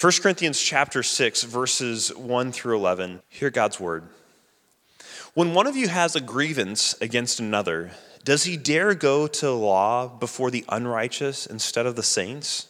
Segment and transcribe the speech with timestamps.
[0.00, 3.20] 1 Corinthians chapter 6 verses 1 through 11.
[3.28, 4.04] Hear God's word.
[5.34, 7.90] When one of you has a grievance against another,
[8.24, 12.68] does he dare go to law before the unrighteous instead of the saints?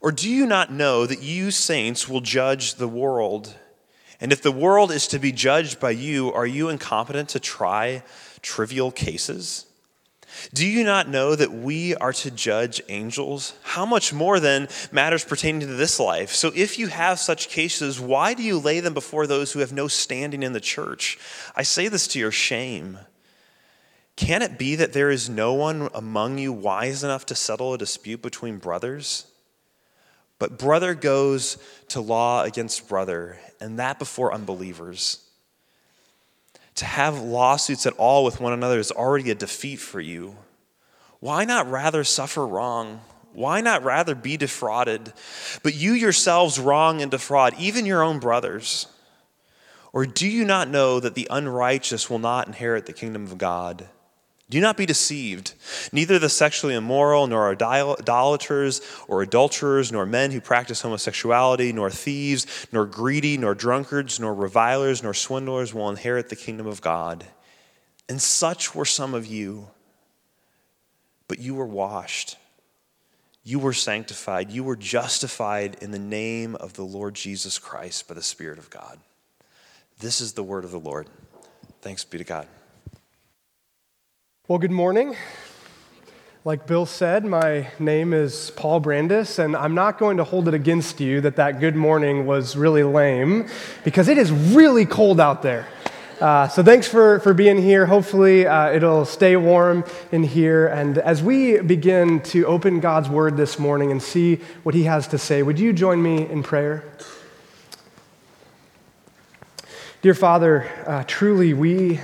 [0.00, 3.54] Or do you not know that you saints will judge the world?
[4.18, 8.02] And if the world is to be judged by you, are you incompetent to try
[8.40, 9.66] trivial cases?
[10.52, 13.54] Do you not know that we are to judge angels?
[13.62, 16.30] How much more then matters pertaining to this life?
[16.30, 19.72] So if you have such cases, why do you lay them before those who have
[19.72, 21.18] no standing in the church?
[21.54, 22.98] I say this to your shame.
[24.16, 27.78] Can it be that there is no one among you wise enough to settle a
[27.78, 29.26] dispute between brothers?
[30.38, 35.25] But brother goes to law against brother, and that before unbelievers.
[36.76, 40.36] To have lawsuits at all with one another is already a defeat for you.
[41.20, 43.00] Why not rather suffer wrong?
[43.32, 45.12] Why not rather be defrauded?
[45.62, 48.86] But you yourselves wrong and defraud even your own brothers.
[49.92, 53.88] Or do you not know that the unrighteous will not inherit the kingdom of God?
[54.48, 55.54] Do not be deceived.
[55.92, 62.46] Neither the sexually immoral, nor idolaters, or adulterers, nor men who practice homosexuality, nor thieves,
[62.70, 67.24] nor greedy, nor drunkards, nor revilers, nor swindlers will inherit the kingdom of God.
[68.08, 69.68] And such were some of you.
[71.28, 72.36] But you were washed,
[73.42, 78.14] you were sanctified, you were justified in the name of the Lord Jesus Christ by
[78.14, 79.00] the Spirit of God.
[79.98, 81.08] This is the word of the Lord.
[81.80, 82.46] Thanks be to God.
[84.48, 85.16] Well, good morning.
[86.44, 90.54] Like Bill said, my name is Paul Brandis, and I'm not going to hold it
[90.54, 93.48] against you that that good morning was really lame
[93.82, 95.66] because it is really cold out there.
[96.20, 97.86] Uh, so thanks for, for being here.
[97.86, 100.68] Hopefully, uh, it'll stay warm in here.
[100.68, 105.08] And as we begin to open God's word this morning and see what he has
[105.08, 106.84] to say, would you join me in prayer?
[110.02, 111.98] Dear Father, uh, truly we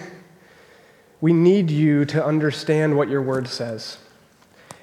[1.23, 3.97] we need you to understand what your word says.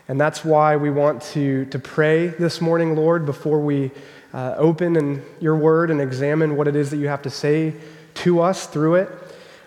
[0.07, 3.91] And that's why we want to, to pray this morning, Lord, before we
[4.33, 7.73] uh, open in your word and examine what it is that you have to say
[8.15, 9.09] to us through it.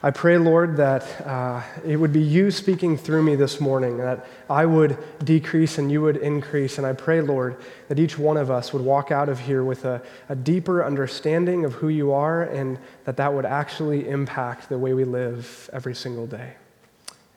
[0.02, 4.26] I pray, Lord, that uh, it would be you speaking through me this morning, that
[4.48, 6.78] I would decrease and you would increase.
[6.78, 7.56] And I pray, Lord,
[7.88, 11.66] that each one of us would walk out of here with a, a deeper understanding
[11.66, 15.94] of who you are and that that would actually impact the way we live every
[15.94, 16.54] single day.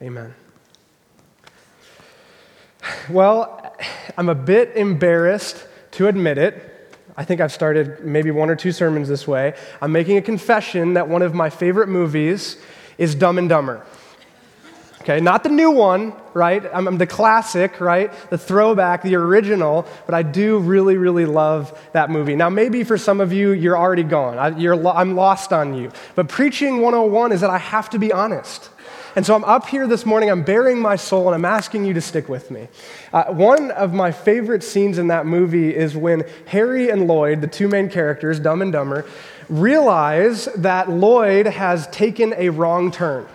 [0.02, 0.34] Amen.
[3.08, 3.74] Well,
[4.16, 6.72] I'm a bit embarrassed to admit it.
[7.16, 9.54] I think I've started maybe one or two sermons this way.
[9.80, 12.58] I'm making a confession that one of my favorite movies
[12.98, 13.86] is Dumb and Dumber.
[15.00, 16.64] Okay, not the new one, right?
[16.74, 18.12] I'm, I'm, the classic, right?
[18.28, 22.34] The throwback, the original, but I do really, really love that movie.
[22.34, 24.36] Now, maybe for some of you, you're already gone.
[24.36, 24.48] I,
[24.90, 25.92] I'm lost on you.
[26.16, 28.68] But preaching 101 is that I have to be honest.
[29.16, 31.94] And so I'm up here this morning, I'm baring my soul, and I'm asking you
[31.94, 32.68] to stick with me.
[33.14, 37.46] Uh, one of my favorite scenes in that movie is when Harry and Lloyd, the
[37.46, 39.06] two main characters, Dumb and Dumber,
[39.48, 43.26] realize that Lloyd has taken a wrong turn.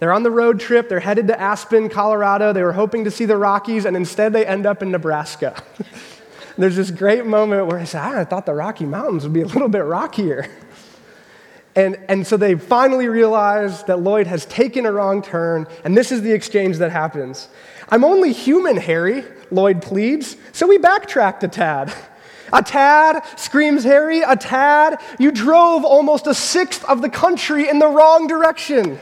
[0.00, 2.52] They're on the road trip, they're headed to Aspen, Colorado.
[2.52, 5.62] They were hoping to see the Rockies, and instead they end up in Nebraska.
[6.58, 9.42] There's this great moment where I say, ah, I thought the Rocky Mountains would be
[9.42, 10.48] a little bit rockier.
[11.76, 16.12] And, and so they finally realize that Lloyd has taken a wrong turn, and this
[16.12, 17.48] is the exchange that happens.
[17.88, 21.92] I'm only human, Harry, Lloyd pleads, so we backtracked a tad.
[22.52, 25.00] A tad, screams Harry, a tad.
[25.18, 28.98] You drove almost a sixth of the country in the wrong direction.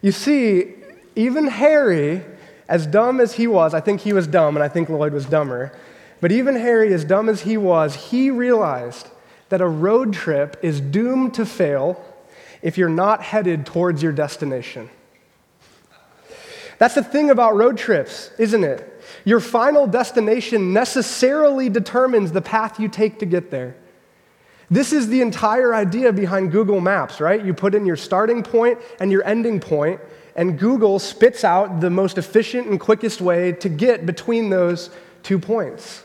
[0.00, 0.74] You see,
[1.16, 2.22] even Harry,
[2.68, 5.26] as dumb as he was, I think he was dumb, and I think Lloyd was
[5.26, 5.72] dumber,
[6.20, 9.08] but even Harry, as dumb as he was, he realized
[9.52, 12.02] that a road trip is doomed to fail
[12.62, 14.88] if you're not headed towards your destination.
[16.78, 19.04] That's the thing about road trips, isn't it?
[19.26, 23.76] Your final destination necessarily determines the path you take to get there.
[24.70, 27.44] This is the entire idea behind Google Maps, right?
[27.44, 30.00] You put in your starting point and your ending point,
[30.34, 34.88] and Google spits out the most efficient and quickest way to get between those
[35.22, 36.04] two points.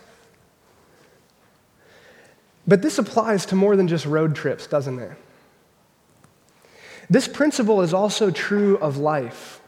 [2.68, 5.12] But this applies to more than just road trips, doesn't it?
[7.10, 9.62] This principle is also true of life,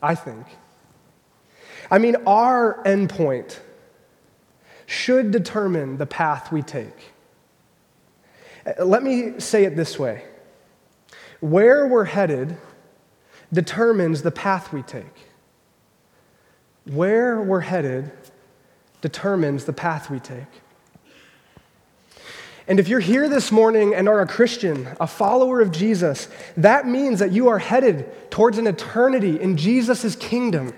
[0.00, 0.46] I think.
[1.90, 3.58] I mean, our endpoint
[4.86, 7.12] should determine the path we take.
[8.78, 10.24] Let me say it this way
[11.40, 12.56] where we're headed
[13.52, 15.26] determines the path we take.
[16.84, 18.10] Where we're headed
[19.00, 20.46] determines the path we take.
[22.68, 26.86] And if you're here this morning and are a Christian, a follower of Jesus, that
[26.86, 30.74] means that you are headed towards an eternity in Jesus' kingdom,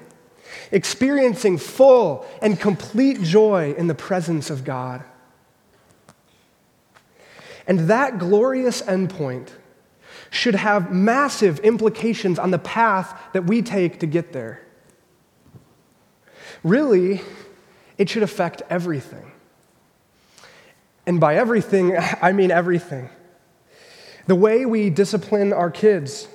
[0.71, 5.03] experiencing full and complete joy in the presence of God.
[7.67, 9.49] And that glorious endpoint
[10.31, 14.65] should have massive implications on the path that we take to get there.
[16.63, 17.21] Really,
[17.99, 19.33] it should affect everything.
[21.11, 23.11] And by everything, I mean everything.
[24.29, 26.29] The way we discipline our kids,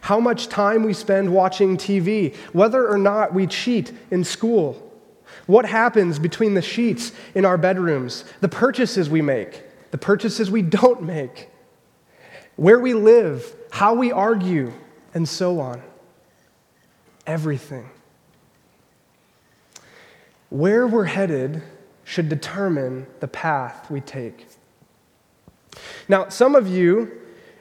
[0.00, 4.82] how much time we spend watching TV, whether or not we cheat in school,
[5.44, 10.62] what happens between the sheets in our bedrooms, the purchases we make, the purchases we
[10.62, 11.50] don't make,
[12.56, 14.72] where we live, how we argue,
[15.12, 15.82] and so on.
[17.26, 17.90] Everything.
[20.48, 21.62] Where we're headed
[22.08, 24.46] should determine the path we take.
[26.08, 27.12] Now, some of you,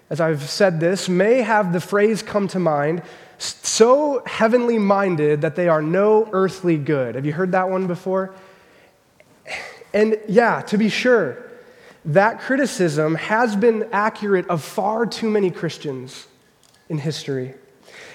[0.09, 3.01] as I've said this, may have the phrase come to mind
[3.37, 7.15] so heavenly minded that they are no earthly good.
[7.15, 8.33] Have you heard that one before?
[9.93, 11.37] And yeah, to be sure,
[12.05, 16.25] that criticism has been accurate of far too many Christians
[16.87, 17.53] in history.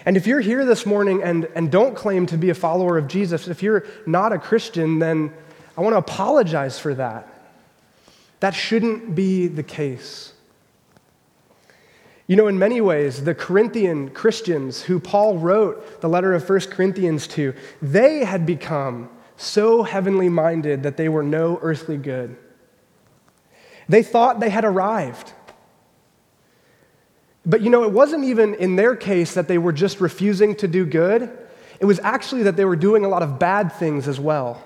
[0.07, 3.07] And if you're here this morning and, and don't claim to be a follower of
[3.07, 5.33] Jesus, if you're not a Christian, then
[5.77, 7.29] I want to apologize for that.
[8.41, 10.33] That shouldn't be the case.
[12.27, 16.61] You know, in many ways, the Corinthian Christians who Paul wrote the letter of 1
[16.71, 22.37] Corinthians to, they had become so heavenly minded that they were no earthly good.
[23.89, 25.33] They thought they had arrived.
[27.45, 30.69] But you know, it wasn't even in their case that they were just refusing to
[30.69, 31.37] do good,
[31.81, 34.63] it was actually that they were doing a lot of bad things as well.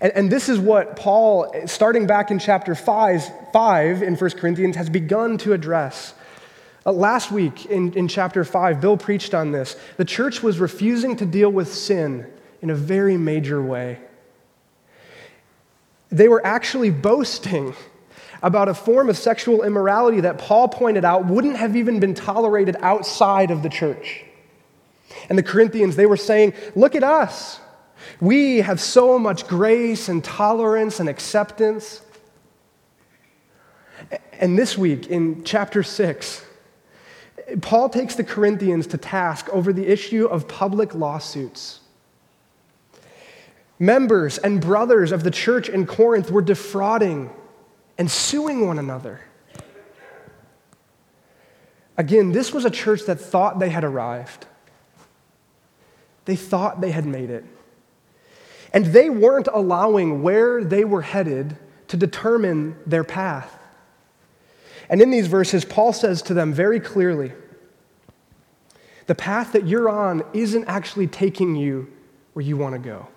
[0.00, 4.76] And, and this is what Paul, starting back in chapter 5, 5 in 1 Corinthians,
[4.76, 6.14] has begun to address.
[6.84, 9.76] Uh, last week in, in chapter 5, Bill preached on this.
[9.96, 12.26] The church was refusing to deal with sin
[12.60, 13.98] in a very major way.
[16.10, 17.74] They were actually boasting
[18.42, 22.76] about a form of sexual immorality that Paul pointed out wouldn't have even been tolerated
[22.80, 24.24] outside of the church.
[25.28, 27.60] And the Corinthians, they were saying, Look at us.
[28.22, 32.02] We have so much grace and tolerance and acceptance.
[34.34, 36.44] And this week in chapter 6,
[37.62, 41.80] Paul takes the Corinthians to task over the issue of public lawsuits.
[43.80, 47.28] Members and brothers of the church in Corinth were defrauding
[47.98, 49.22] and suing one another.
[51.96, 54.46] Again, this was a church that thought they had arrived.
[56.26, 57.44] They thought they had made it.
[58.72, 61.56] And they weren't allowing where they were headed
[61.88, 63.58] to determine their path.
[64.88, 67.32] And in these verses, Paul says to them very clearly
[69.06, 71.92] the path that you're on isn't actually taking you
[72.32, 73.08] where you want to go.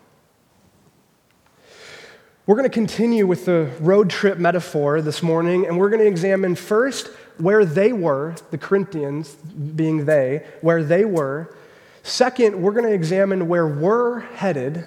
[2.47, 6.07] We're going to continue with the road trip metaphor this morning, and we're going to
[6.07, 7.07] examine first
[7.37, 11.55] where they were, the Corinthians being they, where they were.
[12.03, 14.85] Second, we're going to examine where we're headed.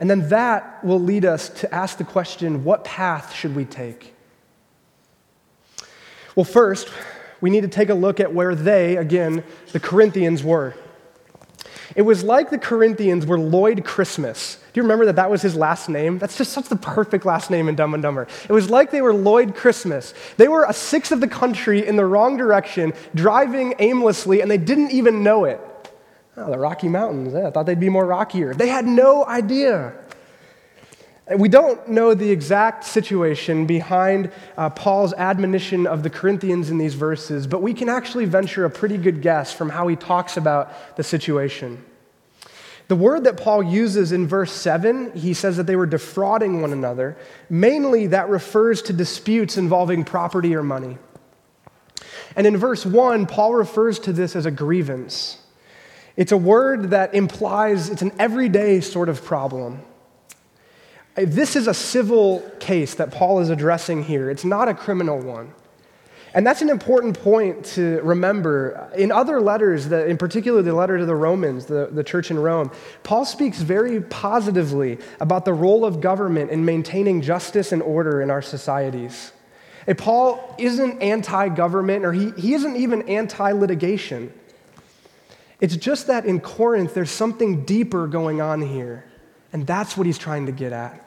[0.00, 4.14] And then that will lead us to ask the question what path should we take?
[6.36, 6.88] Well, first,
[7.40, 10.74] we need to take a look at where they, again, the Corinthians, were.
[11.96, 14.56] It was like the Corinthians were Lloyd Christmas.
[14.72, 16.18] Do you remember that that was his last name?
[16.18, 18.28] That's just such the perfect last name in Dumb and Dumber.
[18.48, 20.14] It was like they were Lloyd Christmas.
[20.36, 24.58] They were a sixth of the country in the wrong direction, driving aimlessly, and they
[24.58, 25.60] didn't even know it.
[26.38, 27.34] Oh, the Rocky Mountains.
[27.34, 28.54] Yeah, I thought they'd be more rockier.
[28.54, 29.92] They had no idea.
[31.36, 36.94] We don't know the exact situation behind uh, Paul's admonition of the Corinthians in these
[36.94, 40.96] verses, but we can actually venture a pretty good guess from how he talks about
[40.96, 41.84] the situation.
[42.86, 46.72] The word that Paul uses in verse 7, he says that they were defrauding one
[46.72, 47.18] another.
[47.50, 50.96] Mainly, that refers to disputes involving property or money.
[52.36, 55.38] And in verse 1, Paul refers to this as a grievance.
[56.18, 59.80] It's a word that implies it's an everyday sort of problem.
[61.14, 65.54] This is a civil case that Paul is addressing here, it's not a criminal one.
[66.34, 68.90] And that's an important point to remember.
[68.96, 72.38] In other letters, that in particular the letter to the Romans, the, the church in
[72.38, 72.72] Rome,
[73.04, 78.30] Paul speaks very positively about the role of government in maintaining justice and order in
[78.30, 79.32] our societies.
[79.86, 84.32] And Paul isn't anti government, or he, he isn't even anti litigation.
[85.60, 89.04] It's just that in Corinth, there's something deeper going on here.
[89.52, 91.04] And that's what he's trying to get at.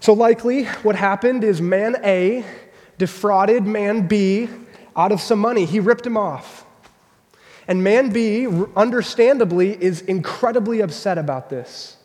[0.00, 2.44] So, likely, what happened is man A
[2.98, 4.48] defrauded man B
[4.96, 5.64] out of some money.
[5.64, 6.64] He ripped him off.
[7.68, 11.96] And man B, understandably, is incredibly upset about this.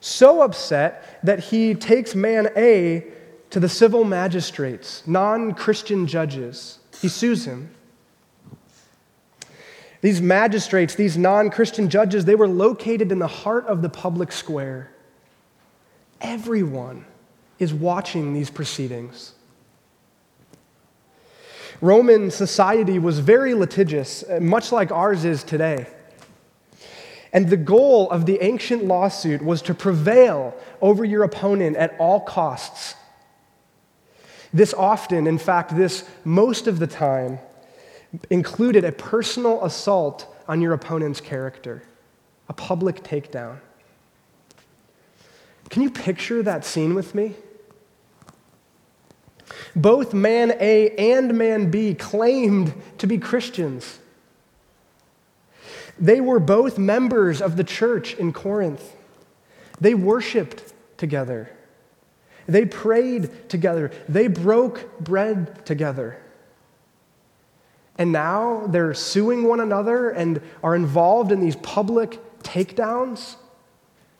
[0.00, 3.06] So upset that he takes man A
[3.50, 6.78] to the civil magistrates, non Christian judges.
[7.00, 7.70] He sues him.
[10.02, 14.32] These magistrates, these non Christian judges, they were located in the heart of the public
[14.32, 14.90] square.
[16.20, 17.06] Everyone
[17.58, 19.32] is watching these proceedings.
[21.80, 25.86] Roman society was very litigious, uh, much like ours is today.
[27.32, 32.20] And the goal of the ancient lawsuit was to prevail over your opponent at all
[32.20, 32.94] costs.
[34.52, 37.38] This often, in fact, this most of the time,
[38.30, 41.82] included a personal assault on your opponent's character,
[42.48, 43.58] a public takedown.
[45.70, 47.34] Can you picture that scene with me?
[49.74, 53.98] Both man A and man B claimed to be Christians.
[55.98, 58.94] They were both members of the church in Corinth.
[59.80, 61.50] They worshiped together.
[62.46, 63.92] They prayed together.
[64.08, 66.20] They broke bread together.
[68.02, 73.36] And now they're suing one another and are involved in these public takedowns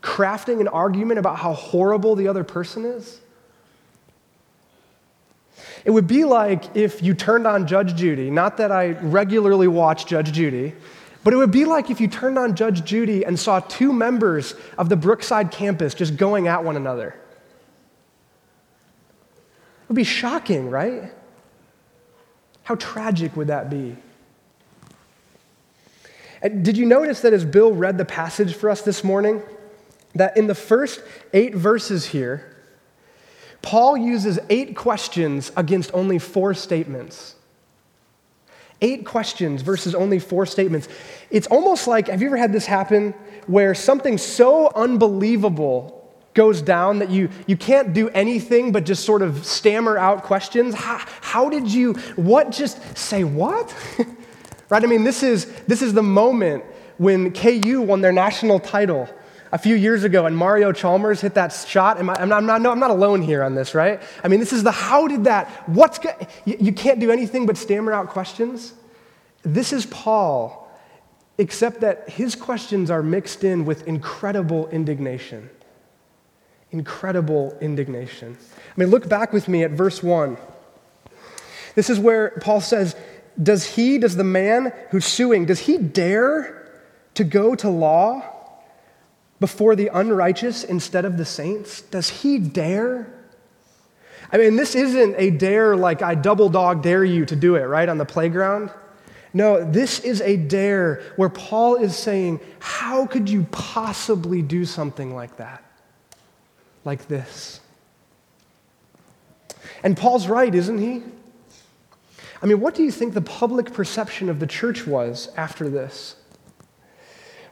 [0.00, 3.20] crafting an argument about how horrible the other person is?
[5.84, 10.06] It would be like if you turned on Judge Judy, not that I regularly watch
[10.06, 10.74] Judge Judy,
[11.24, 14.54] but it would be like if you turned on Judge Judy and saw two members
[14.78, 17.16] of the Brookside campus just going at one another.
[19.82, 21.10] It would be shocking, right?
[22.64, 23.96] How tragic would that be?
[26.42, 29.42] Did you notice that as Bill read the passage for us this morning,
[30.14, 31.00] that in the first
[31.32, 32.56] eight verses here,
[33.62, 37.36] Paul uses eight questions against only four statements.
[38.80, 40.88] Eight questions versus only four statements.
[41.30, 43.14] It's almost like have you ever had this happen
[43.46, 46.01] where something so unbelievable
[46.34, 50.74] goes down that you, you can't do anything but just sort of stammer out questions?
[50.74, 53.74] How, how did you, what just say what?
[54.68, 54.82] right?
[54.82, 56.64] I mean, this is, this is the moment
[56.98, 59.08] when KU won their national title
[59.52, 61.98] a few years ago and Mario Chalmers hit that shot.
[61.98, 64.00] I, am not, I'm, not, no, I'm not alone here on this, right?
[64.24, 66.00] I mean, this is the how did that, what's,
[66.46, 68.72] you, you can't do anything but stammer out questions.
[69.42, 70.70] This is Paul,
[71.36, 75.50] except that his questions are mixed in with incredible indignation.
[76.72, 78.36] Incredible indignation.
[78.40, 80.36] I mean, look back with me at verse 1.
[81.74, 82.96] This is where Paul says,
[83.40, 86.58] Does he, does the man who's suing, does he dare
[87.14, 88.22] to go to law
[89.38, 91.82] before the unrighteous instead of the saints?
[91.82, 93.12] Does he dare?
[94.32, 97.64] I mean, this isn't a dare like I double dog dare you to do it,
[97.64, 98.70] right, on the playground.
[99.34, 105.14] No, this is a dare where Paul is saying, How could you possibly do something
[105.14, 105.64] like that?
[106.84, 107.60] Like this?
[109.82, 111.02] And Paul's right, isn't he?
[112.42, 116.16] I mean, what do you think the public perception of the church was after this?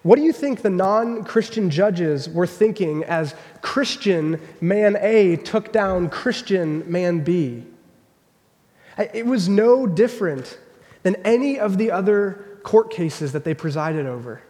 [0.02, 5.72] What do you think the non Christian judges were thinking as Christian man A took
[5.72, 7.64] down Christian man B?
[8.98, 10.58] It was no different
[11.02, 14.42] than any of the other court cases that they presided over.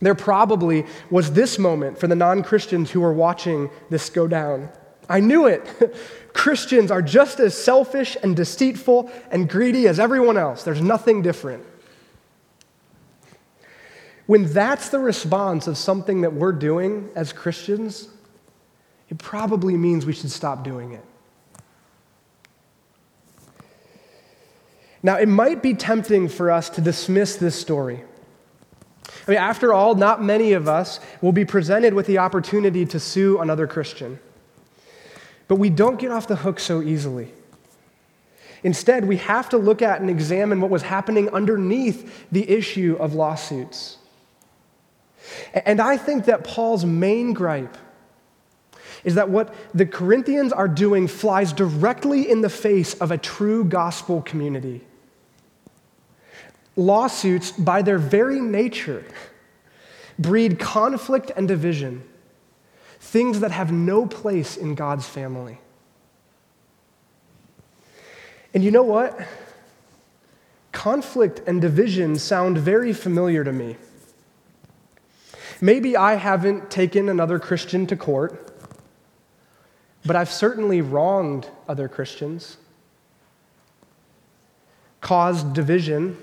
[0.00, 4.68] There probably was this moment for the non Christians who were watching this go down.
[5.08, 5.94] I knew it.
[6.32, 10.64] Christians are just as selfish and deceitful and greedy as everyone else.
[10.64, 11.64] There's nothing different.
[14.26, 18.08] When that's the response of something that we're doing as Christians,
[19.10, 21.04] it probably means we should stop doing it.
[25.02, 28.02] Now, it might be tempting for us to dismiss this story.
[29.26, 33.00] I mean, after all, not many of us will be presented with the opportunity to
[33.00, 34.18] sue another Christian.
[35.48, 37.32] But we don't get off the hook so easily.
[38.62, 43.14] Instead, we have to look at and examine what was happening underneath the issue of
[43.14, 43.98] lawsuits.
[45.52, 47.76] And I think that Paul's main gripe
[49.04, 53.64] is that what the Corinthians are doing flies directly in the face of a true
[53.64, 54.82] gospel community.
[56.76, 59.04] Lawsuits, by their very nature,
[60.18, 62.02] breed conflict and division,
[63.00, 65.58] things that have no place in God's family.
[68.52, 69.18] And you know what?
[70.72, 73.76] Conflict and division sound very familiar to me.
[75.60, 78.52] Maybe I haven't taken another Christian to court,
[80.04, 82.56] but I've certainly wronged other Christians,
[85.00, 86.18] caused division,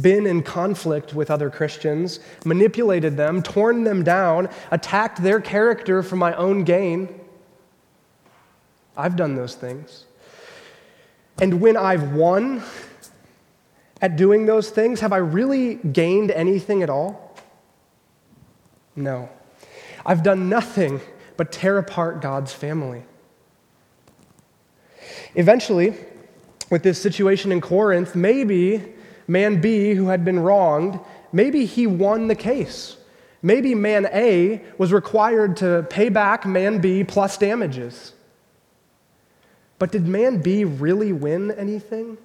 [0.00, 6.16] been in conflict with other Christians, manipulated them, torn them down, attacked their character for
[6.16, 7.20] my own gain.
[8.96, 10.04] I've done those things.
[11.40, 12.62] And when I've won
[14.00, 17.36] at doing those things, have I really gained anything at all?
[18.96, 19.28] No.
[20.04, 21.00] I've done nothing
[21.36, 23.04] but tear apart God's family.
[25.34, 25.94] Eventually,
[26.70, 28.94] with this situation in Corinth, maybe
[29.28, 30.98] man B, who had been wronged,
[31.32, 32.96] maybe he won the case.
[33.42, 38.14] Maybe man A was required to pay back man B plus damages.
[39.78, 42.18] But did man B really win anything?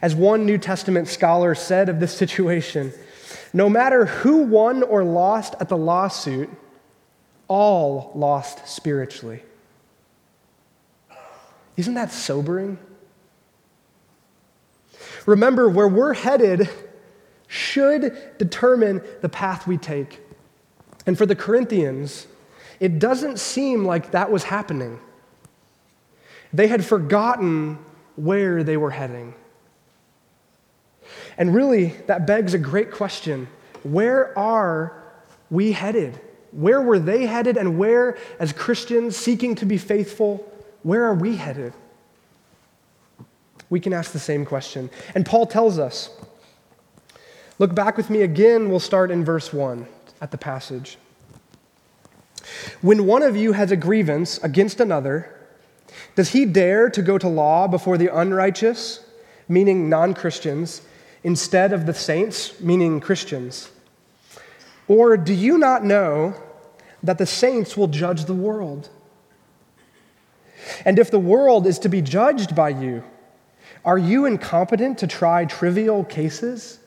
[0.00, 2.92] As one New Testament scholar said of this situation,
[3.52, 6.48] no matter who won or lost at the lawsuit,
[7.48, 9.42] all lost spiritually.
[11.76, 12.78] Isn't that sobering?
[15.26, 16.68] Remember, where we're headed
[17.46, 20.20] should determine the path we take.
[21.06, 22.26] And for the Corinthians,
[22.80, 24.98] it doesn't seem like that was happening.
[26.52, 27.78] They had forgotten
[28.16, 29.34] where they were heading.
[31.36, 33.48] And really, that begs a great question
[33.82, 35.02] where are
[35.50, 36.18] we headed?
[36.52, 37.56] Where were they headed?
[37.56, 40.50] And where, as Christians seeking to be faithful,
[40.82, 41.74] where are we headed?
[43.74, 44.88] We can ask the same question.
[45.16, 46.08] And Paul tells us.
[47.58, 48.68] Look back with me again.
[48.68, 49.88] We'll start in verse 1
[50.20, 50.96] at the passage.
[52.82, 55.28] When one of you has a grievance against another,
[56.14, 59.00] does he dare to go to law before the unrighteous,
[59.48, 60.82] meaning non Christians,
[61.24, 63.72] instead of the saints, meaning Christians?
[64.86, 66.40] Or do you not know
[67.02, 68.88] that the saints will judge the world?
[70.84, 73.02] And if the world is to be judged by you,
[73.84, 76.78] are you incompetent to try trivial cases?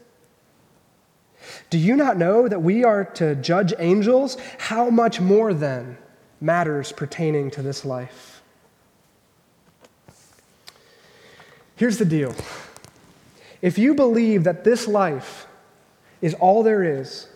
[1.70, 4.38] Do you not know that we are to judge angels?
[4.58, 5.98] How much more then
[6.42, 8.42] matters pertaining to this life?
[11.76, 12.36] Here's the deal
[13.62, 15.48] if you believe that this life
[16.22, 17.28] is all there is,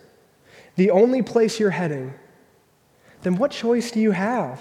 [0.76, 2.14] the only place you're heading,
[3.22, 4.60] then what choice do you have?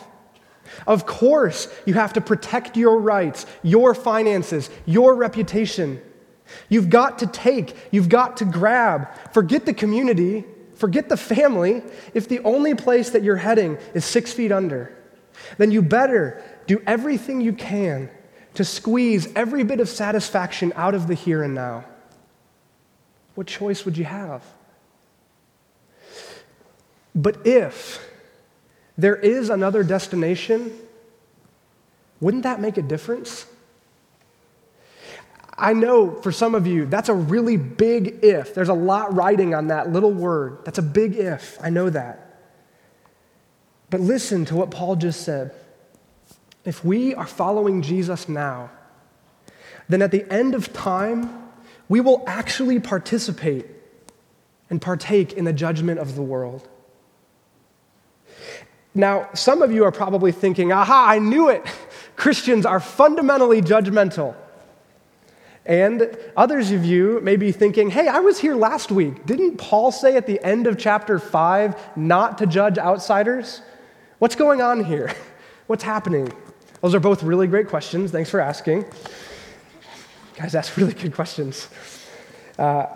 [0.88, 6.02] Of course, you have to protect your rights, your finances, your reputation.
[6.70, 9.08] You've got to take, you've got to grab.
[9.34, 10.46] Forget the community,
[10.76, 11.84] forget the family.
[12.14, 14.96] If the only place that you're heading is six feet under,
[15.58, 18.10] then you better do everything you can
[18.54, 21.86] to squeeze every bit of satisfaction out of the here and now.
[23.36, 24.44] What choice would you have?
[27.16, 28.06] But if
[29.02, 30.72] there is another destination,
[32.20, 33.48] wouldn't that make a difference?
[35.58, 38.54] I know for some of you, that's a really big if.
[38.54, 40.60] There's a lot riding on that little word.
[40.66, 41.58] That's a big if.
[41.62, 42.40] I know that.
[43.90, 45.54] But listen to what Paul just said.
[46.64, 48.70] If we are following Jesus now,
[49.90, 51.50] then at the end of time,
[51.90, 53.66] we will actually participate
[54.70, 56.68] and partake in the judgment of the world.
[58.94, 61.66] Now, some of you are probably thinking, aha, I knew it.
[62.16, 64.36] Christians are fundamentally judgmental.
[65.66, 69.26] And others of you may be thinking, hey, I was here last week.
[69.26, 73.62] Didn't Paul say at the end of chapter 5 not to judge outsiders?
[74.20, 75.14] What's going on here?
[75.68, 76.34] What's happening?
[76.82, 78.12] Those are both really great questions.
[78.12, 78.86] Thanks for asking.
[80.36, 81.70] Guys, ask really good questions.
[82.58, 82.88] Uh,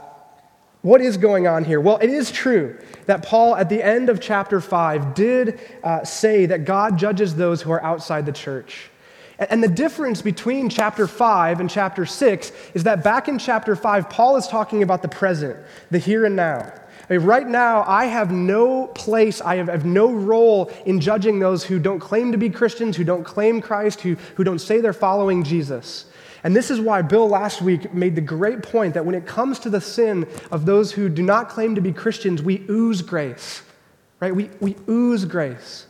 [0.86, 1.82] what is going on here?
[1.82, 6.46] Well, it is true that Paul, at the end of chapter 5, did uh, say
[6.46, 8.92] that God judges those who are outside the church.
[9.40, 14.12] And the difference between chapter 5 and chapter 6 is that back in chapter 5,
[14.12, 15.58] Paul is talking about the present,
[15.90, 16.72] the here and now.
[17.10, 21.40] I mean, right now, I have no place, I have, have, no role in judging
[21.40, 24.82] those who don't claim to be Christians, who don't claim Christ, who, who don't say
[24.82, 26.06] they're following Jesus.
[26.46, 29.58] And this is why Bill last week made the great point that when it comes
[29.62, 33.64] to the sin of those who do not claim to be Christians, we ooze grace,
[34.20, 34.34] right?
[34.34, 35.88] We, we ooze grace.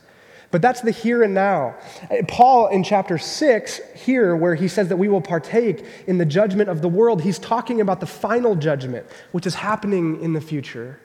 [0.51, 1.75] But that's the here and now.
[2.09, 6.25] Uh, Paul in chapter 6, here, where he says that we will partake in the
[6.25, 10.39] judgment of the world, he's talking about the final judgment, which is happening in the
[10.39, 11.01] future.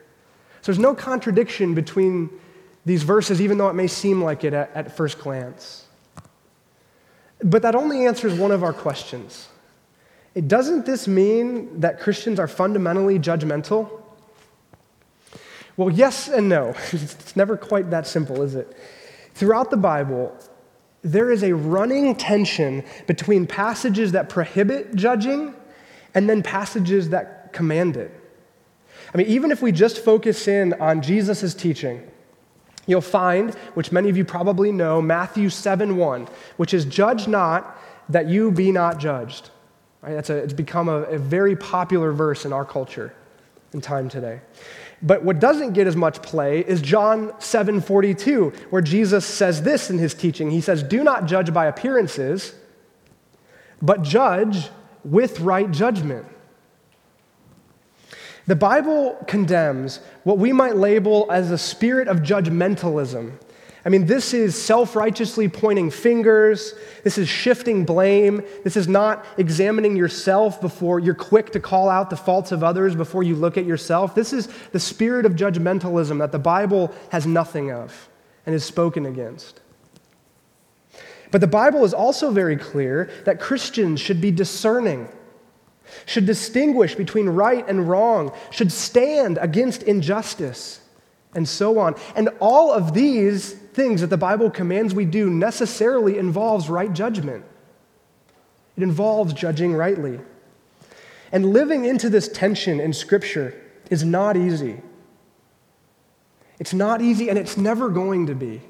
[0.61, 2.29] So there's no contradiction between
[2.85, 5.87] these verses, even though it may seem like it at, at first glance.
[7.43, 9.47] But that only answers one of our questions.
[10.35, 14.01] It doesn't this mean that Christians are fundamentally judgmental?
[15.75, 16.75] Well, yes and no.
[16.91, 18.75] it's never quite that simple, is it?
[19.33, 20.37] Throughout the Bible,
[21.01, 25.55] there is a running tension between passages that prohibit judging
[26.13, 28.11] and then passages that command it.
[29.13, 32.10] I mean, even if we just focus in on Jesus' teaching,
[32.91, 36.27] you'll find, which many of you probably know, Matthew 7 1,
[36.57, 37.77] which is, Judge not
[38.09, 39.49] that you be not judged.
[40.01, 40.13] Right?
[40.13, 43.13] That's a, it's become a, a very popular verse in our culture
[43.73, 44.41] and time today.
[45.01, 49.97] But what doesn't get as much play is John 7:42, where Jesus says this in
[49.97, 50.51] his teaching.
[50.51, 52.53] He says, "Do not judge by appearances,
[53.81, 54.69] but judge
[55.03, 56.27] with right judgment."
[58.51, 63.37] The Bible condemns what we might label as a spirit of judgmentalism
[63.85, 66.73] I mean, this is self righteously pointing fingers.
[67.05, 68.43] This is shifting blame.
[68.65, 72.93] This is not examining yourself before you're quick to call out the faults of others
[72.93, 74.13] before you look at yourself.
[74.13, 78.09] This is the spirit of judgmentalism that the Bible has nothing of
[78.45, 79.61] and is spoken against.
[81.31, 85.07] But the Bible is also very clear that Christians should be discerning,
[86.05, 90.81] should distinguish between right and wrong, should stand against injustice,
[91.33, 91.95] and so on.
[92.15, 97.45] And all of these things that the Bible commands we do necessarily involves right judgment.
[98.77, 100.19] It involves judging rightly.
[101.31, 104.81] And living into this tension in Scripture is not easy.
[106.59, 108.61] It's not easy, and it's never going to be.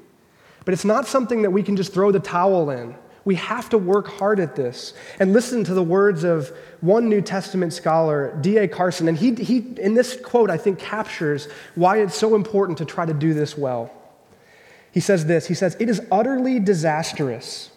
[0.64, 2.94] But it's not something that we can just throw the towel in.
[3.24, 4.94] We have to work hard at this.
[5.20, 8.66] And listen to the words of one New Testament scholar, D.A.
[8.66, 9.08] Carson.
[9.08, 13.06] And he, he, in this quote, I think, captures why it's so important to try
[13.06, 13.92] to do this well.
[14.90, 17.70] He says this He says, It is utterly disastrous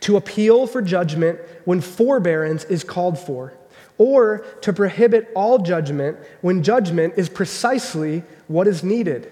[0.00, 3.54] to appeal for judgment when forbearance is called for,
[3.96, 9.30] or to prohibit all judgment when judgment is precisely what is needed.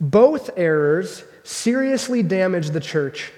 [0.00, 3.32] Both errors seriously damage the church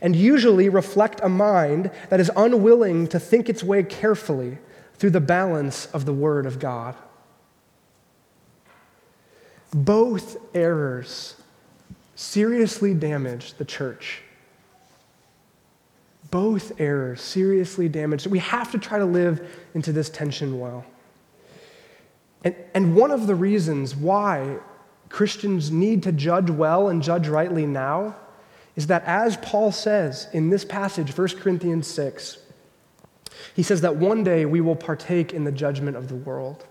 [0.00, 4.58] and usually reflect a mind that is unwilling to think its way carefully
[4.94, 6.94] through the balance of the Word of God.
[9.72, 11.36] Both errors
[12.14, 14.22] seriously damage the church.
[16.30, 18.26] Both errors seriously damage.
[18.26, 20.84] We have to try to live into this tension well.
[22.44, 24.58] And, and one of the reasons why
[25.08, 28.16] Christians need to judge well and judge rightly now
[28.80, 32.38] is that, as Paul says in this passage, 1 Corinthians 6,
[33.54, 36.64] he says that one day we will partake in the judgment of the world.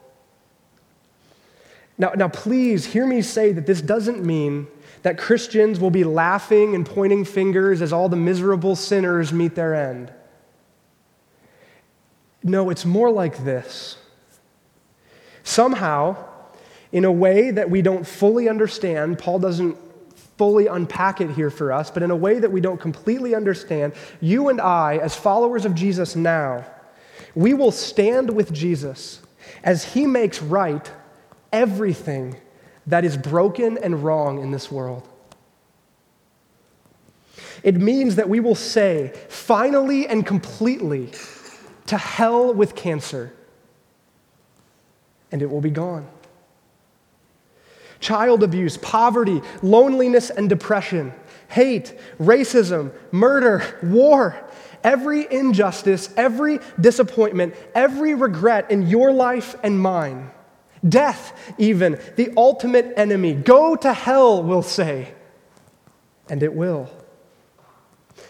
[2.00, 4.66] Now, now, please hear me say that this doesn't mean
[5.04, 9.76] that Christians will be laughing and pointing fingers as all the miserable sinners meet their
[9.76, 10.12] end.
[12.42, 14.00] No, it's more like this.
[15.44, 16.18] Somehow,
[16.92, 19.78] in a way that we don't fully understand, Paul doesn't
[20.40, 23.92] fully unpack it here for us, but in a way that we don't completely understand,
[24.22, 26.66] you and I, as followers of Jesus now,
[27.36, 29.22] we will stand with Jesus
[29.66, 30.90] as he makes right
[31.52, 32.38] everything
[32.88, 35.06] that is broken and wrong in this world.
[37.62, 41.12] It means that we will say, finally and completely,
[41.88, 43.34] to hell with cancer,
[45.34, 46.08] and it will be gone.
[48.00, 51.14] Child abuse, poverty, loneliness and depression,
[51.50, 54.36] hate, racism, murder, war,
[54.84, 60.32] every injustice, every disappointment, every regret in your life and mine
[60.88, 63.34] Death, even, the ultimate enemy.
[63.34, 65.14] Go to hell, we'll say.
[66.30, 66.90] And it will.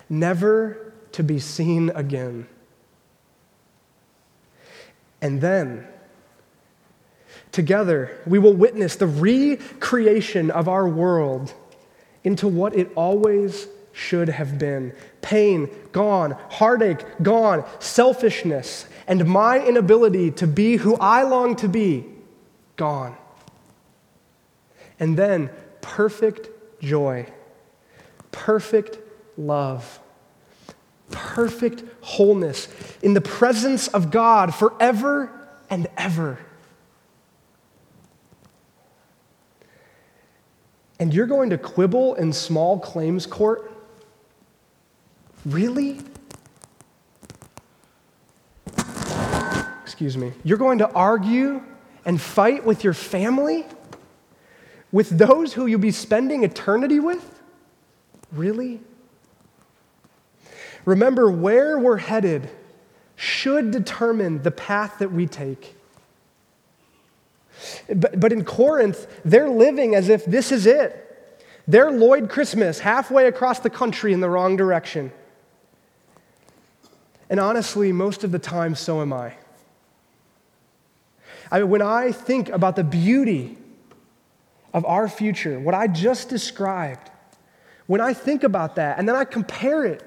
[0.09, 2.47] Never to be seen again.
[5.21, 5.87] And then,
[7.51, 11.53] together, we will witness the recreation of our world
[12.23, 20.31] into what it always should have been pain gone, heartache gone, selfishness, and my inability
[20.31, 22.05] to be who I long to be
[22.75, 23.15] gone.
[24.99, 25.49] And then
[25.81, 26.49] perfect
[26.81, 27.25] joy,
[28.31, 28.99] perfect
[29.37, 29.99] love,
[31.11, 32.67] perfect wholeness
[33.01, 35.31] in the presence of God forever
[35.69, 36.37] and ever.
[40.99, 43.71] And you're going to quibble in small claims court?
[45.45, 45.99] Really?
[49.83, 50.33] Excuse me.
[50.43, 51.63] You're going to argue
[52.05, 53.65] and fight with your family?
[54.91, 57.41] With those who you'll be spending eternity with?
[58.31, 58.81] Really?
[60.85, 62.49] Remember, where we're headed
[63.15, 65.75] should determine the path that we take.
[67.93, 71.05] But, but in Corinth, they're living as if this is it.
[71.67, 75.11] They're Lloyd Christmas, halfway across the country in the wrong direction.
[77.29, 79.33] And honestly, most of the time, so am I.
[81.51, 83.57] I when I think about the beauty
[84.73, 87.09] of our future, what I just described,
[87.87, 90.03] when I think about that and then I compare it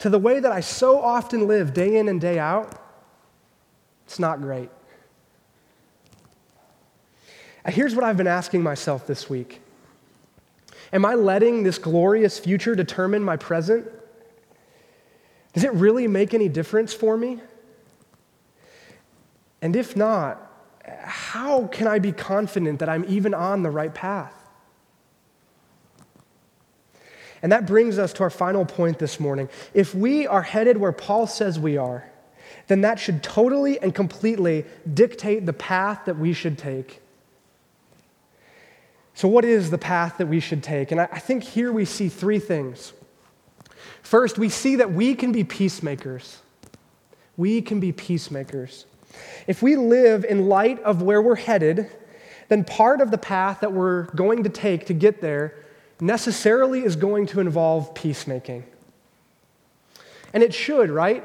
[0.00, 2.80] to the way that I so often live day in and day out,
[4.04, 4.70] it's not great.
[7.68, 9.60] Here's what I've been asking myself this week
[10.92, 13.86] Am I letting this glorious future determine my present?
[15.52, 17.40] Does it really make any difference for me?
[19.62, 20.50] And if not,
[21.02, 24.34] how can I be confident that I'm even on the right path?
[27.42, 29.48] And that brings us to our final point this morning.
[29.72, 32.10] If we are headed where Paul says we are,
[32.66, 37.00] then that should totally and completely dictate the path that we should take.
[39.16, 40.92] So, what is the path that we should take?
[40.92, 42.92] And I, think here we see three things.
[44.02, 46.42] First, we see that we can be peacemakers.
[47.38, 48.84] We can be peacemakers.
[49.46, 51.90] If we live in light of where we're headed,
[52.48, 55.64] then part of the path that we're going to take to get there
[55.98, 58.64] necessarily is going to involve peacemaking.
[60.34, 61.24] And it should, right?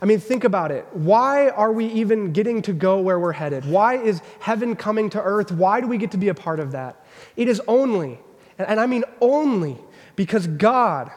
[0.00, 0.86] I mean, think about it.
[0.92, 3.66] Why are we even getting to go where we're headed?
[3.66, 5.52] Why is heaven coming to earth?
[5.52, 7.04] Why do we get to be a part of that?
[7.36, 8.18] It is only,
[8.58, 9.78] and I mean only,
[10.16, 11.10] because God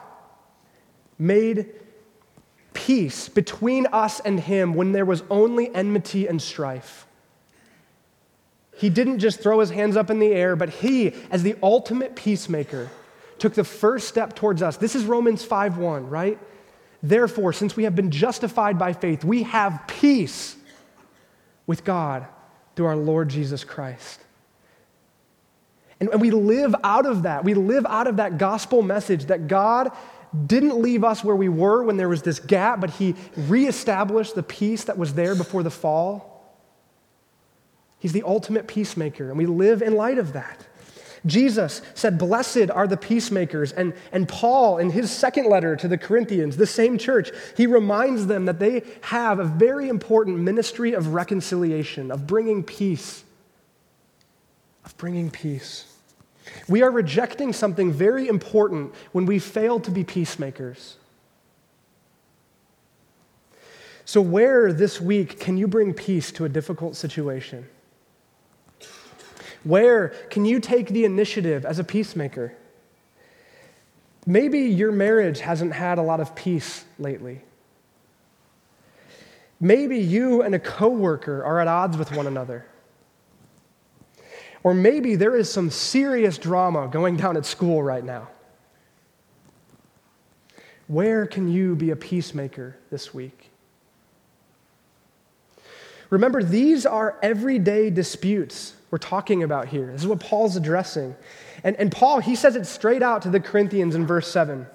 [1.17, 1.69] made
[2.73, 7.05] peace between us and Him when there was only enmity and strife.
[8.77, 12.15] He didn't just throw his hands up in the air, but He, as the ultimate
[12.15, 12.89] peacemaker,
[13.37, 14.77] took the first step towards us.
[14.77, 16.39] This is Romans 5 1, right?
[17.03, 20.55] Therefore, since we have been justified by faith, we have peace
[21.65, 22.25] with God
[22.75, 24.19] through our Lord Jesus Christ.
[26.01, 27.45] And, and we live out of that.
[27.45, 29.91] We live out of that gospel message that God
[30.47, 34.41] didn't leave us where we were when there was this gap, but He reestablished the
[34.41, 36.57] peace that was there before the fall.
[37.99, 40.65] He's the ultimate peacemaker, and we live in light of that.
[41.27, 43.71] Jesus said, Blessed are the peacemakers.
[43.71, 48.25] And, and Paul, in his second letter to the Corinthians, the same church, he reminds
[48.25, 53.23] them that they have a very important ministry of reconciliation, of bringing peace.
[54.83, 55.90] Of bringing peace.
[56.67, 60.97] We are rejecting something very important when we fail to be peacemakers.
[64.05, 67.67] So, where this week can you bring peace to a difficult situation?
[69.63, 72.53] Where can you take the initiative as a peacemaker?
[74.25, 77.41] Maybe your marriage hasn't had a lot of peace lately.
[79.59, 82.65] Maybe you and a coworker are at odds with one another.
[84.63, 88.27] Or maybe there is some serious drama going down at school right now.
[90.87, 93.49] Where can you be a peacemaker this week?
[96.09, 99.87] Remember, these are everyday disputes we're talking about here.
[99.87, 101.15] This is what Paul's addressing.
[101.63, 104.67] And, and Paul, he says it straight out to the Corinthians in verse 7.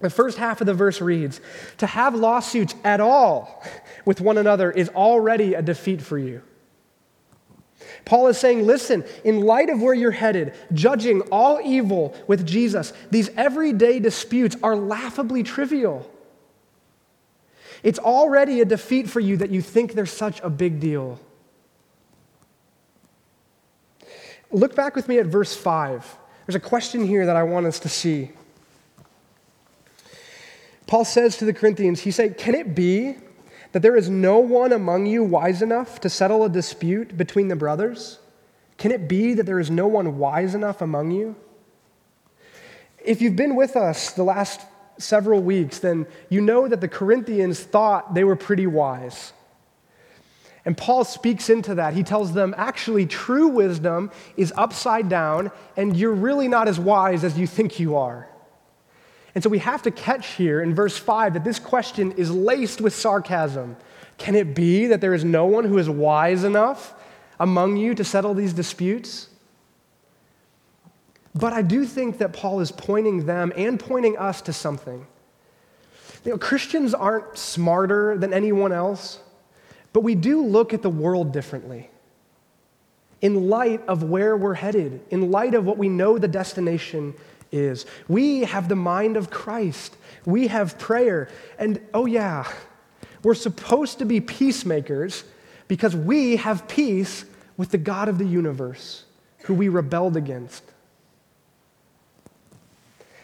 [0.00, 1.40] The first half of the verse reads
[1.78, 3.62] To have lawsuits at all
[4.04, 6.42] with one another is already a defeat for you.
[8.04, 12.92] Paul is saying, listen, in light of where you're headed, judging all evil with Jesus,
[13.10, 16.10] these everyday disputes are laughably trivial.
[17.82, 21.20] It's already a defeat for you that you think they're such a big deal.
[24.50, 26.18] Look back with me at verse 5.
[26.46, 28.30] There's a question here that I want us to see.
[30.86, 33.16] Paul says to the Corinthians, he said, Can it be
[33.72, 37.56] that there is no one among you wise enough to settle a dispute between the
[37.56, 38.18] brothers?
[38.78, 41.36] Can it be that there is no one wise enough among you?
[43.04, 44.60] If you've been with us the last
[44.98, 49.32] several weeks, then you know that the Corinthians thought they were pretty wise.
[50.64, 51.94] And Paul speaks into that.
[51.94, 57.24] He tells them, actually, true wisdom is upside down, and you're really not as wise
[57.24, 58.28] as you think you are.
[59.34, 62.80] And so we have to catch here in verse 5 that this question is laced
[62.80, 63.76] with sarcasm.
[64.18, 66.94] Can it be that there is no one who is wise enough
[67.40, 69.28] among you to settle these disputes?
[71.34, 75.06] But I do think that Paul is pointing them and pointing us to something.
[76.24, 79.18] You know, Christians aren't smarter than anyone else,
[79.92, 81.90] but we do look at the world differently.
[83.22, 87.14] In light of where we're headed, in light of what we know the destination
[87.52, 87.86] is.
[88.08, 89.96] We have the mind of Christ.
[90.24, 91.28] We have prayer.
[91.58, 92.50] And oh, yeah,
[93.22, 95.24] we're supposed to be peacemakers
[95.68, 97.24] because we have peace
[97.56, 99.04] with the God of the universe
[99.44, 100.62] who we rebelled against?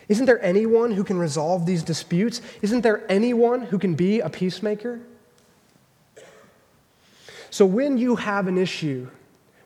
[0.08, 2.40] Isn't there anyone who can resolve these disputes?
[2.62, 5.00] Isn't there anyone who can be a peacemaker?
[7.50, 9.10] So when you have an issue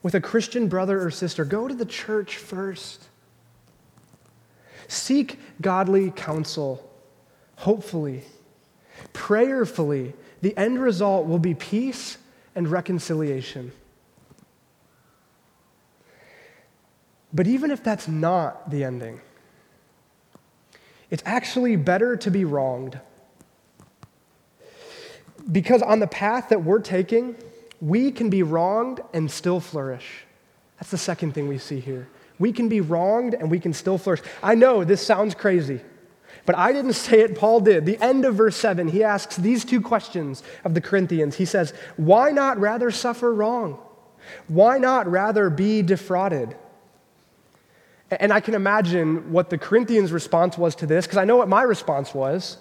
[0.03, 3.09] with a Christian brother or sister, go to the church first.
[4.93, 6.87] Seek godly counsel,
[7.57, 8.25] hopefully,
[9.15, 10.13] prayerfully.
[10.43, 12.19] The end result will be peace
[12.55, 13.73] and reconciliation.
[17.33, 19.23] But even if that's not the ending,
[21.11, 23.01] it's actually better to be wronged.
[25.51, 27.35] Because on the path that we're taking,
[27.81, 30.27] we can be wronged and still flourish.
[30.79, 32.09] That's the second thing we see here.
[32.39, 34.23] We can be wronged and we can still flourish.
[34.43, 35.81] I know this sounds crazy,
[36.45, 37.87] but I didn't say it, Paul did.
[37.87, 41.37] The end of verse 7, he asks these two questions of the Corinthians.
[41.37, 43.79] He says, Why not rather suffer wrong?
[44.49, 46.57] Why not rather be defrauded?
[48.11, 51.49] And I can imagine what the Corinthians' response was to this, because I know what
[51.49, 52.59] my response was.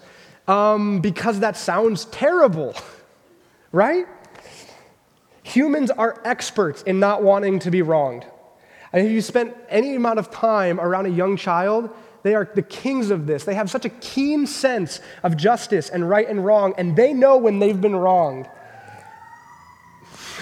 [0.48, 2.74] Um, because that sounds terrible,
[3.72, 4.06] right?
[5.44, 8.24] Humans are experts in not wanting to be wronged.
[8.92, 11.90] And if you spent any amount of time around a young child,
[12.22, 13.44] they are the kings of this.
[13.44, 17.36] They have such a keen sense of justice and right and wrong, and they know
[17.38, 18.48] when they've been wronged.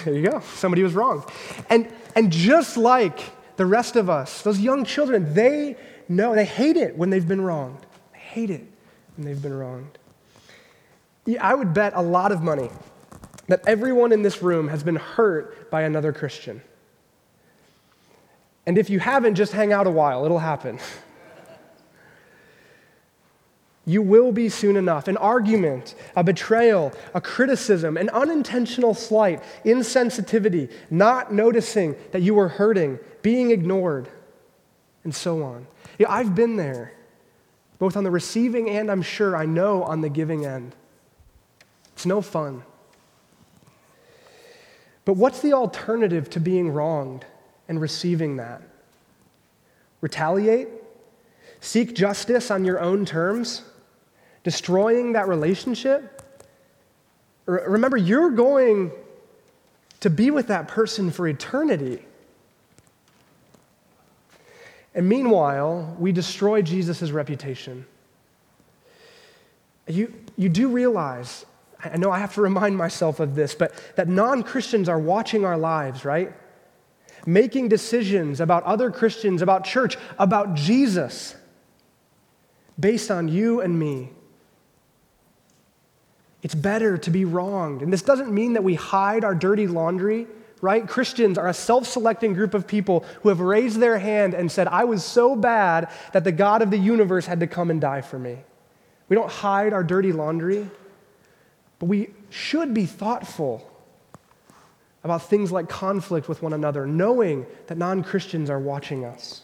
[0.04, 0.40] There you go.
[0.40, 1.24] Somebody was wrong.
[1.68, 3.20] And, and just like
[3.56, 5.76] the rest of us, those young children, they
[6.08, 7.86] know, they hate it when they've been wronged.
[8.12, 8.66] They hate it
[9.16, 9.98] when they've been wronged.
[11.40, 12.70] I would bet a lot of money
[13.48, 16.62] that everyone in this room has been hurt by another Christian.
[18.66, 20.78] And if you haven't, just hang out a while, it'll happen.
[23.86, 25.08] You will be soon enough.
[25.08, 32.48] An argument, a betrayal, a criticism, an unintentional slight, insensitivity, not noticing that you were
[32.48, 34.08] hurting, being ignored,
[35.02, 35.66] and so on.
[35.98, 36.92] Yeah, I've been there,
[37.78, 40.76] both on the receiving and I'm sure I know on the giving end.
[41.94, 42.62] It's no fun.
[45.04, 47.24] But what's the alternative to being wronged
[47.70, 48.60] and receiving that?
[50.00, 50.68] Retaliate?
[51.60, 53.62] Seek justice on your own terms?
[54.42, 56.20] Destroying that relationship?
[57.46, 58.90] Remember, you're going
[60.00, 62.04] to be with that person for eternity.
[64.92, 67.86] And meanwhile, we destroy Jesus' reputation.
[69.86, 71.46] You, you do realize,
[71.84, 75.44] I know I have to remind myself of this, but that non Christians are watching
[75.44, 76.32] our lives, right?
[77.26, 81.36] Making decisions about other Christians, about church, about Jesus,
[82.78, 84.10] based on you and me.
[86.42, 87.82] It's better to be wronged.
[87.82, 90.26] And this doesn't mean that we hide our dirty laundry
[90.60, 90.86] right?
[90.86, 94.68] Christians are a self selecting group of people who have raised their hand and said,
[94.68, 98.02] I was so bad that the God of the universe had to come and die
[98.02, 98.38] for me.
[99.08, 100.68] We don't hide our dirty laundry,
[101.78, 103.69] but we should be thoughtful
[105.02, 109.42] about things like conflict with one another, knowing that non Christians are watching us.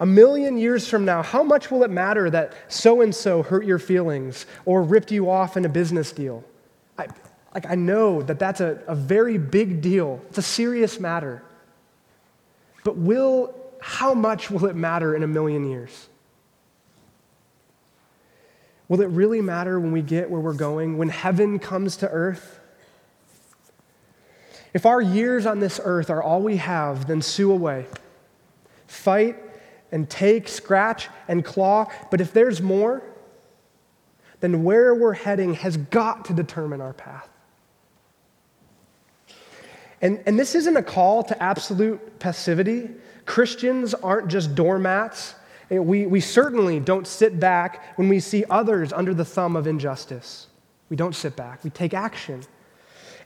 [0.00, 3.64] A million years from now, how much will it matter that so and so hurt
[3.64, 6.44] your feelings or ripped you off in a business deal?
[6.98, 7.06] I,
[7.54, 10.20] like, I know that that's a, a very big deal.
[10.28, 11.42] It's a serious matter.
[12.82, 16.08] But will, how much will it matter in a million years?
[18.88, 22.60] Will it really matter when we get where we're going, when heaven comes to earth?
[24.74, 27.86] If our years on this earth are all we have, then sue away.
[28.88, 29.36] Fight
[29.92, 31.86] and take, scratch and claw.
[32.10, 33.02] But if there's more,
[34.40, 37.28] then where we're heading has got to determine our path.
[40.02, 42.90] And, and this isn't a call to absolute passivity.
[43.24, 45.36] Christians aren't just doormats.
[45.70, 50.48] We, we certainly don't sit back when we see others under the thumb of injustice.
[50.90, 52.42] We don't sit back, we take action.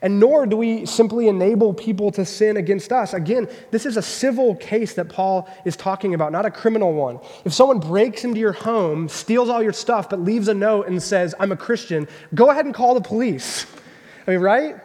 [0.01, 3.13] And nor do we simply enable people to sin against us.
[3.13, 7.19] Again, this is a civil case that Paul is talking about, not a criminal one.
[7.43, 11.03] If someone breaks into your home, steals all your stuff, but leaves a note and
[11.03, 13.65] says, I'm a Christian, go ahead and call the police.
[14.27, 14.75] I mean, right?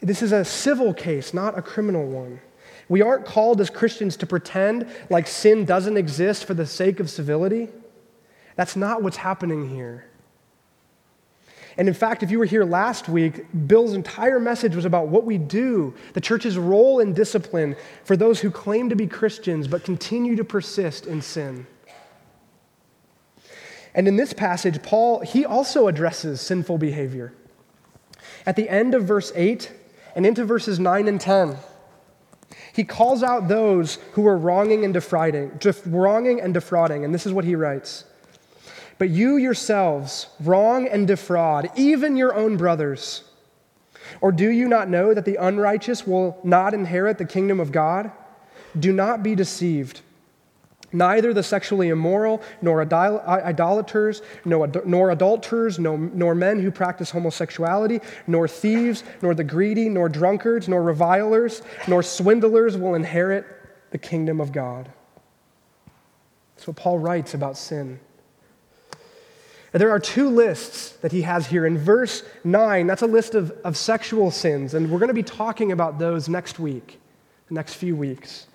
[0.00, 2.40] This is a civil case, not a criminal one.
[2.88, 7.08] We aren't called as Christians to pretend like sin doesn't exist for the sake of
[7.08, 7.70] civility.
[8.54, 10.04] That's not what's happening here.
[11.76, 15.24] And in fact, if you were here last week, Bill's entire message was about what
[15.24, 19.84] we do, the church's role in discipline for those who claim to be Christians but
[19.84, 21.66] continue to persist in sin.
[23.94, 27.32] And in this passage, Paul, he also addresses sinful behavior.
[28.46, 29.70] At the end of verse 8
[30.16, 31.56] and into verses 9 and 10,
[32.72, 37.32] he calls out those who are wronging and defrauding, wronging and defrauding, and this is
[37.32, 38.04] what he writes.
[38.98, 43.24] But you yourselves wrong and defraud even your own brothers.
[44.20, 48.12] Or do you not know that the unrighteous will not inherit the kingdom of God?
[48.78, 50.00] Do not be deceived.
[50.94, 59.02] Neither the sexually immoral, nor idolaters, nor adulterers, nor men who practice homosexuality, nor thieves,
[59.22, 63.46] nor the greedy, nor drunkards, nor revilers, nor swindlers will inherit
[63.90, 64.90] the kingdom of God.
[66.56, 67.98] That's what Paul writes about sin.
[69.72, 71.64] There are two lists that he has here.
[71.64, 75.22] In verse 9, that's a list of, of sexual sins, and we're going to be
[75.22, 77.00] talking about those next week,
[77.48, 78.46] the next few weeks.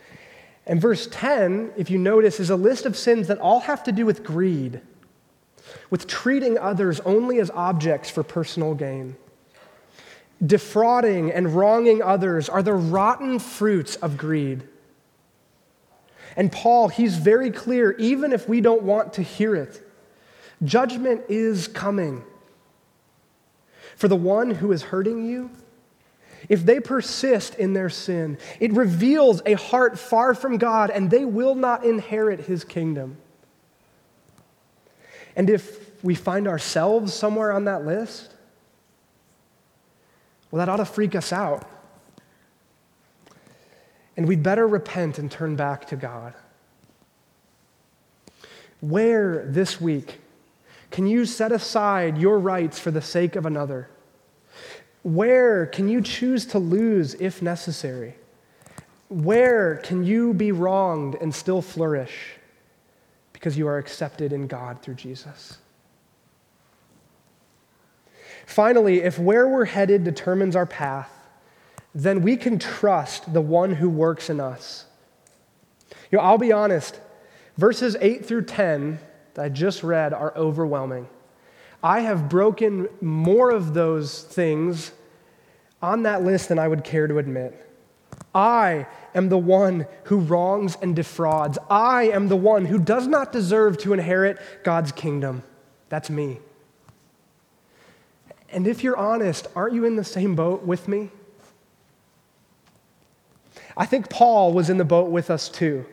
[0.68, 3.92] And verse 10, if you notice, is a list of sins that all have to
[3.92, 4.82] do with greed,
[5.90, 9.16] with treating others only as objects for personal gain.
[10.46, 14.62] Defrauding and wronging others are the rotten fruits of greed.
[16.36, 19.82] And Paul, he's very clear, even if we don't want to hear it.
[20.64, 22.24] Judgment is coming.
[23.96, 25.50] For the one who is hurting you,
[26.50, 31.26] if they persist in their sin, it reveals a heart far from God, and they
[31.26, 33.18] will not inherit his kingdom.
[35.36, 38.34] And if we find ourselves somewhere on that list,
[40.50, 41.70] well, that ought to freak us out.
[44.16, 46.34] And we'd better repent and turn back to God.
[48.80, 50.20] Where this week
[50.92, 53.90] can you set aside your rights for the sake of another?
[55.04, 58.16] Where can you choose to lose if necessary?
[59.10, 62.34] Where can you be wronged and still flourish
[63.32, 65.58] because you are accepted in God through Jesus?
[68.46, 71.12] Finally, if where we're headed determines our path,
[71.94, 74.86] then we can trust the one who works in us.
[76.12, 77.00] You know, I'll be honest,
[77.58, 79.00] verses 8 through 10
[79.38, 81.08] that I just read are overwhelming.
[81.84, 84.92] I have broken more of those things
[85.80, 87.64] on that list than I would care to admit.
[88.34, 91.60] I am the one who wrongs and defrauds.
[91.70, 95.44] I am the one who does not deserve to inherit God's kingdom.
[95.90, 96.40] That's me.
[98.50, 101.12] And if you're honest, aren't you in the same boat with me?
[103.76, 105.86] I think Paul was in the boat with us too.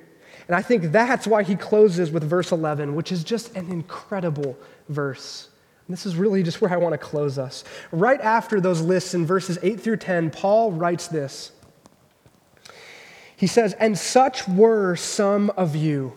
[0.46, 4.58] And I think that's why he closes with verse 11, which is just an incredible
[4.88, 5.48] verse.
[5.86, 7.64] And this is really just where I want to close us.
[7.92, 11.52] Right after those lists in verses 8 through 10, Paul writes this.
[13.36, 16.14] He says, And such were some of you.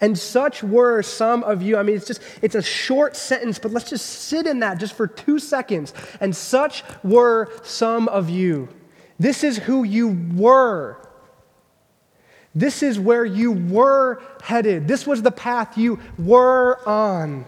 [0.00, 1.78] And such were some of you.
[1.78, 4.92] I mean, it's just, it's a short sentence, but let's just sit in that just
[4.92, 5.94] for two seconds.
[6.20, 8.68] And such were some of you.
[9.18, 11.03] This is who you were.
[12.54, 14.86] This is where you were headed.
[14.86, 17.46] This was the path you were on.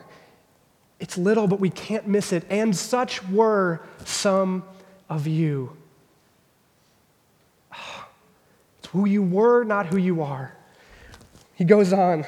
[0.98, 2.44] It's little, but we can't miss it.
[2.50, 4.64] And such were some
[5.08, 5.76] of you.
[8.78, 10.54] It's who you were, not who you are.
[11.54, 12.24] He goes on.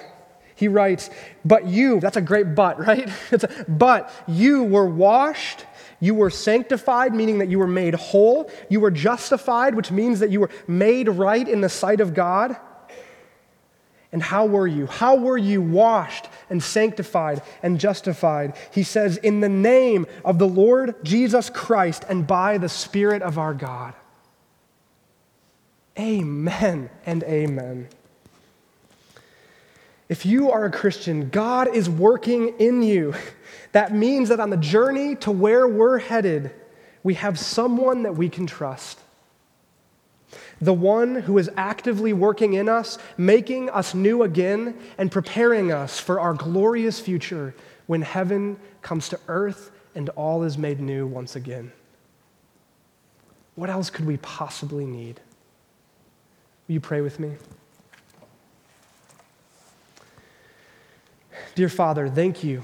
[0.55, 1.09] He writes,
[1.45, 3.09] But you, that's a great but, right?
[3.33, 5.64] A, but you were washed,
[6.01, 8.51] you were sanctified, meaning that you were made whole.
[8.68, 12.57] You were justified, which means that you were made right in the sight of God.
[14.11, 14.86] And how were you?
[14.86, 18.56] How were you washed and sanctified and justified?
[18.72, 23.38] He says, In the name of the Lord Jesus Christ and by the Spirit of
[23.38, 23.94] our God.
[25.98, 27.88] Amen and amen.
[30.09, 33.14] If you are a Christian, God is working in you.
[33.72, 36.52] That means that on the journey to where we're headed,
[37.02, 38.98] we have someone that we can trust
[40.61, 46.00] the one who is actively working in us, making us new again, and preparing us
[46.00, 47.54] for our glorious future
[47.86, 51.72] when heaven comes to earth and all is made new once again.
[53.54, 55.20] What else could we possibly need?
[56.66, 57.32] Will you pray with me?
[61.54, 62.62] Dear Father, thank you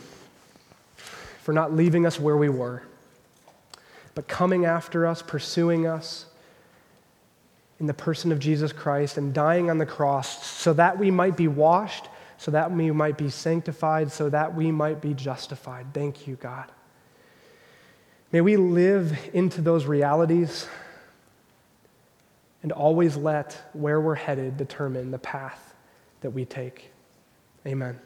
[1.42, 2.82] for not leaving us where we were,
[4.14, 6.26] but coming after us, pursuing us
[7.80, 11.36] in the person of Jesus Christ and dying on the cross so that we might
[11.36, 12.08] be washed,
[12.38, 15.86] so that we might be sanctified, so that we might be justified.
[15.92, 16.70] Thank you, God.
[18.32, 20.66] May we live into those realities
[22.62, 25.74] and always let where we're headed determine the path
[26.22, 26.90] that we take.
[27.66, 28.00] Amen.